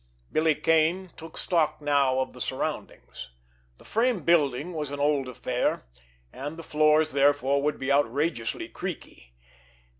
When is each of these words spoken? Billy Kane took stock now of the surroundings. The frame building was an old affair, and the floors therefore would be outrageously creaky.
Billy 0.31 0.55
Kane 0.55 1.11
took 1.15 1.37
stock 1.37 1.79
now 1.79 2.19
of 2.21 2.33
the 2.33 2.41
surroundings. 2.41 3.29
The 3.77 3.85
frame 3.85 4.23
building 4.23 4.73
was 4.73 4.89
an 4.89 4.99
old 4.99 5.29
affair, 5.29 5.85
and 6.33 6.57
the 6.57 6.63
floors 6.63 7.11
therefore 7.11 7.61
would 7.61 7.77
be 7.77 7.91
outrageously 7.91 8.69
creaky. 8.69 9.35